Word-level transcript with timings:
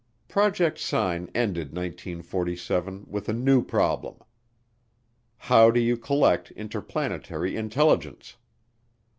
Project 0.27 0.79
Sign 0.79 1.29
ended 1.35 1.67
1947 1.75 3.05
with 3.07 3.29
a 3.29 3.33
new 3.33 3.63
problem. 3.63 4.17
How 5.37 5.69
do 5.69 5.79
you 5.79 5.95
collect 5.95 6.49
interplanetary 6.53 7.55
intelligence? 7.55 8.35